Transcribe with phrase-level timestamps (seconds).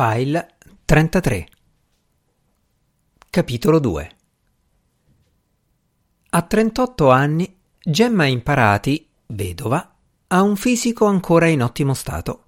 [0.00, 1.48] File 33
[3.28, 4.10] Capitolo 2
[6.30, 9.96] A 38 anni Gemma Imparati, vedova,
[10.28, 12.44] ha un fisico ancora in ottimo stato.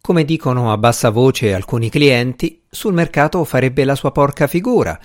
[0.00, 4.96] Come dicono a bassa voce alcuni clienti, sul mercato farebbe la sua porca figura,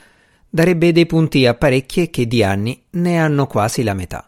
[0.47, 4.27] darebbe dei punti a parecchie che di anni ne hanno quasi la metà.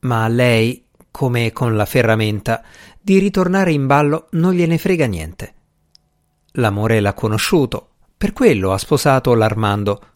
[0.00, 2.64] Ma a lei, come con la ferramenta,
[2.98, 5.52] di ritornare in ballo non gliene frega niente.
[6.58, 10.08] L'amore l'ha conosciuto, per quello ha sposato l'Armando.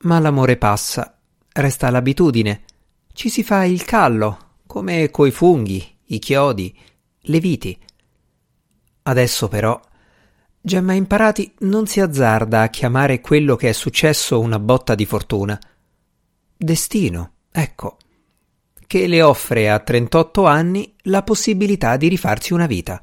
[0.00, 1.18] Ma l'amore passa,
[1.52, 2.64] resta l'abitudine.
[3.12, 6.74] Ci si fa il callo, come coi funghi, i chiodi,
[7.18, 7.78] le viti.
[9.02, 9.78] Adesso però
[10.58, 15.58] Gemma Imparati non si azzarda a chiamare quello che è successo una botta di fortuna.
[16.56, 17.98] Destino, ecco,
[18.86, 23.02] che le offre a 38 anni la possibilità di rifarsi una vita.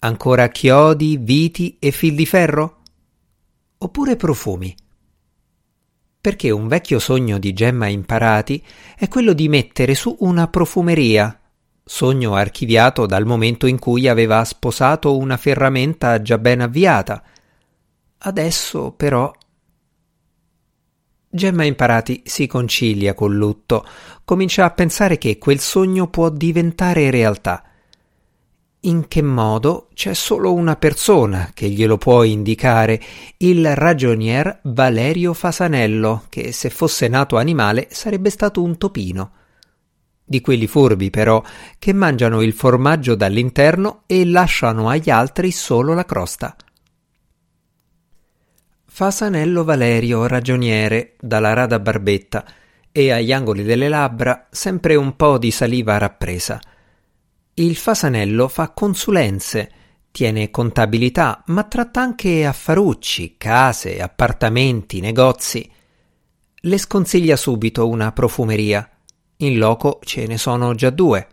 [0.00, 2.82] Ancora chiodi, viti e fil di ferro?
[3.78, 4.72] Oppure profumi?
[6.20, 8.64] Perché un vecchio sogno di Gemma Imparati
[8.96, 11.36] è quello di mettere su una profumeria,
[11.82, 17.20] sogno archiviato dal momento in cui aveva sposato una ferramenta già ben avviata.
[18.18, 19.32] Adesso, però,
[21.28, 23.84] Gemma Imparati si concilia col lutto,
[24.24, 27.67] comincia a pensare che quel sogno può diventare realtà
[28.82, 33.00] in che modo c'è solo una persona che glielo può indicare,
[33.38, 39.32] il ragionier Valerio Fasanello, che se fosse nato animale sarebbe stato un topino.
[40.24, 41.42] Di quelli furbi, però,
[41.78, 46.54] che mangiano il formaggio dall'interno e lasciano agli altri solo la crosta.
[48.84, 52.44] Fasanello Valerio, ragioniere, dalla rada barbetta,
[52.92, 56.60] e agli angoli delle labbra sempre un po' di saliva rappresa–
[57.62, 59.70] il Fasanello fa consulenze,
[60.12, 65.68] tiene contabilità, ma tratta anche affarucci, case, appartamenti, negozi.
[66.60, 68.88] Le sconsiglia subito una profumeria.
[69.38, 71.28] In loco ce ne sono già due.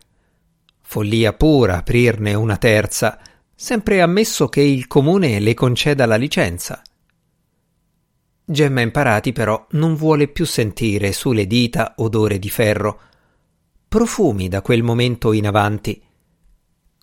[0.81, 3.19] Follia pura aprirne una terza,
[3.53, 6.81] sempre ammesso che il comune le conceda la licenza.
[8.47, 13.00] Gemma Imparati però non vuole più sentire sulle dita odore di ferro.
[13.88, 16.03] Profumi da quel momento in avanti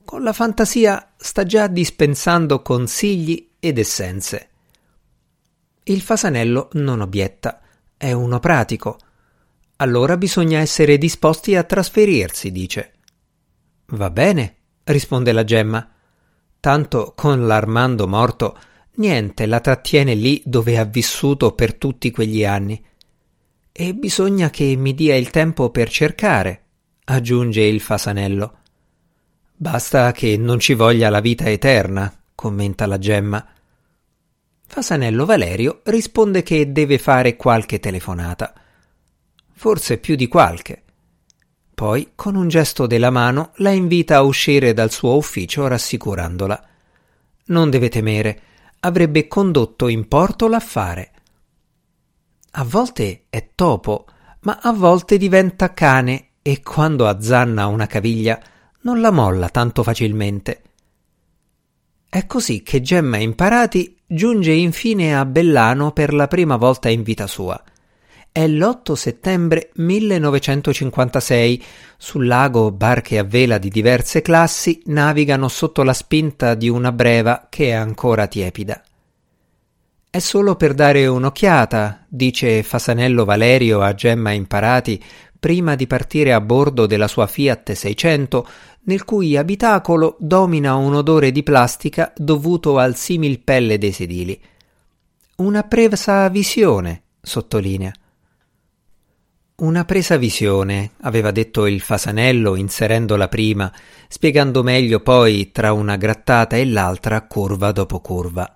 [0.04, 4.48] con la fantasia sta già dispensando consigli ed essenze.
[5.84, 7.60] Il fasanello non obietta,
[7.96, 8.98] è uno pratico.
[9.76, 12.92] Allora bisogna essere disposti a trasferirsi, dice.
[13.86, 15.88] Va bene, risponde la gemma.
[16.60, 18.58] Tanto con l'Armando morto,
[18.94, 22.80] niente la trattiene lì dove ha vissuto per tutti quegli anni.
[23.72, 26.64] E bisogna che mi dia il tempo per cercare,
[27.04, 28.58] aggiunge il fasanello.
[29.62, 33.46] Basta che non ci voglia la vita eterna, commenta la gemma.
[34.66, 38.54] Fasanello Valerio risponde che deve fare qualche telefonata.
[39.52, 40.82] Forse più di qualche.
[41.72, 46.68] Poi, con un gesto della mano, la invita a uscire dal suo ufficio rassicurandola.
[47.44, 48.42] Non deve temere,
[48.80, 51.12] avrebbe condotto in porto l'affare.
[52.50, 54.06] A volte è topo,
[54.40, 58.42] ma a volte diventa cane e quando azzanna una caviglia
[58.82, 60.62] non la molla tanto facilmente.
[62.08, 67.26] È così che Gemma Imparati giunge infine a Bellano per la prima volta in vita
[67.26, 67.62] sua.
[68.30, 71.64] È l'8 settembre 1956.
[71.96, 77.46] Sul lago barche a vela di diverse classi navigano sotto la spinta di una breva
[77.48, 78.82] che è ancora tiepida.
[80.10, 85.02] È solo per dare un'occhiata, dice Fasanello Valerio a Gemma Imparati
[85.42, 88.46] prima di partire a bordo della sua Fiat 600
[88.84, 94.40] nel cui abitacolo domina un odore di plastica dovuto al simil pelle dei sedili.
[95.36, 97.92] Una presa visione, sottolinea.
[99.56, 103.72] Una presa visione, aveva detto il Fasanello inserendola prima,
[104.08, 108.50] spiegando meglio poi tra una grattata e l'altra curva dopo curva.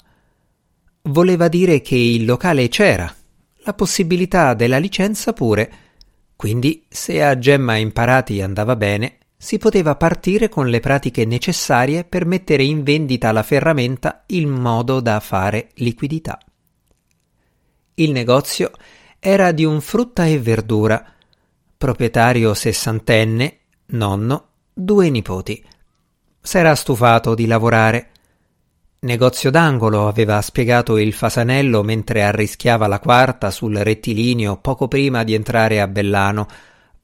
[1.02, 3.12] Voleva dire che il locale c'era,
[3.58, 5.72] la possibilità della licenza pure,
[6.34, 12.24] quindi se a Gemma Imparati andava bene, si poteva partire con le pratiche necessarie per
[12.24, 16.38] mettere in vendita la ferramenta in modo da fare liquidità.
[17.94, 18.70] Il negozio
[19.18, 21.04] era di un frutta e verdura,
[21.76, 25.64] proprietario sessantenne, nonno, due nipoti.
[26.40, 28.10] S'era stufato di lavorare.
[29.00, 35.34] Negozio d'angolo, aveva spiegato il fasanello mentre arrischiava la quarta sul rettilineo poco prima di
[35.34, 36.46] entrare a Bellano,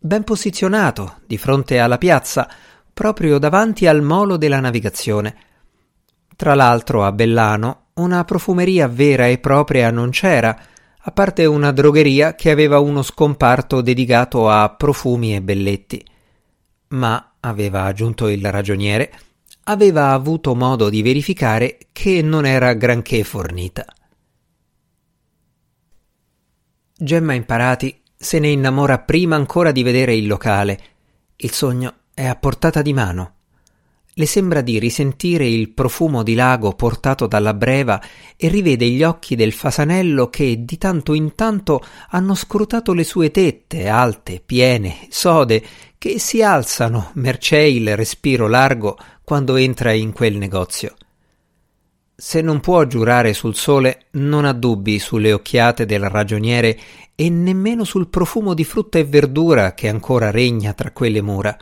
[0.05, 2.49] ben posizionato di fronte alla piazza,
[2.93, 5.37] proprio davanti al molo della navigazione.
[6.35, 10.59] Tra l'altro a Bellano una profumeria vera e propria non c'era,
[11.05, 16.05] a parte una drogheria che aveva uno scomparto dedicato a profumi e belletti.
[16.89, 19.13] Ma, aveva aggiunto il ragioniere,
[19.65, 23.85] aveva avuto modo di verificare che non era granché fornita.
[26.97, 30.81] Gemma Imparati se ne innamora prima ancora di vedere il locale.
[31.35, 33.35] Il sogno è a portata di mano.
[34.15, 38.01] Le sembra di risentire il profumo di lago portato dalla breva
[38.37, 43.33] e rivede gli occhi del fasanello che di tanto in tanto hanno scrutato le sue
[43.33, 45.65] tette alte, piene, sode,
[45.99, 50.95] che si alzano mercé il respiro largo quando entra in quel negozio.
[52.15, 56.79] Se non può giurare sul sole, non ha dubbi sulle occhiate del ragioniere
[57.15, 61.57] e nemmeno sul profumo di frutta e verdura che ancora regna tra quelle mura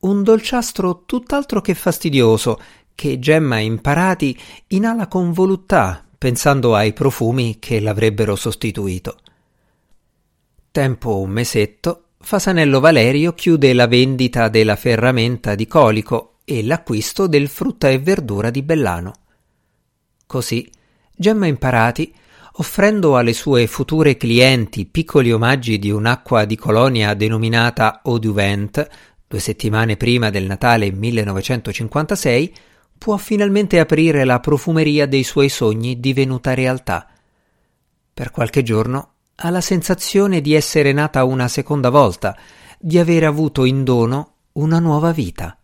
[0.00, 2.60] un dolciastro tutt'altro che fastidioso,
[2.94, 9.18] che Gemma Imparati inala con voluttà, pensando ai profumi che l'avrebbero sostituito.
[10.70, 17.48] Tempo un mesetto, Fasanello Valerio chiude la vendita della ferramenta di colico e l'acquisto del
[17.48, 19.12] frutta e verdura di Bellano.
[20.28, 20.70] Così
[21.16, 22.14] Gemma Imparati,
[22.56, 28.86] offrendo alle sue future clienti piccoli omaggi di un'acqua di colonia denominata Eau du Vent,
[29.26, 32.54] due settimane prima del Natale 1956,
[32.98, 37.08] può finalmente aprire la profumeria dei suoi sogni divenuta realtà.
[38.12, 42.36] Per qualche giorno ha la sensazione di essere nata una seconda volta,
[42.78, 45.57] di aver avuto in dono una nuova vita.